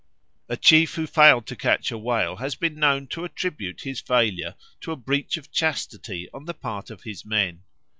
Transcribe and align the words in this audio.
A 0.49 0.57
chief 0.57 0.95
who 0.95 1.05
failed 1.05 1.45
to 1.45 1.55
catch 1.55 1.91
a 1.91 1.97
whale 1.99 2.37
has 2.37 2.55
been 2.55 2.73
known 2.79 3.05
to 3.09 3.23
attribute 3.23 3.81
his 3.81 3.99
failure 4.01 4.55
to 4.79 4.91
a 4.91 4.95
breach 4.95 5.37
of 5.37 5.51
chastity 5.51 6.27
on 6.33 6.45
the 6.45 6.55
part 6.55 6.89
of 6.89 7.03
his 7.03 7.23
men. 7.23 7.61